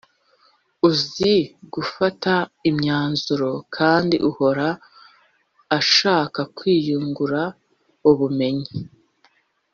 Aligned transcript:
uzi 0.89 1.33
gufata 1.73 2.33
imyanzuro 2.69 3.49
kandi 3.75 4.15
uhora 4.29 4.67
ashaka 5.79 6.39
kwiyungura 6.55 7.41
ubumenyi 8.09 8.71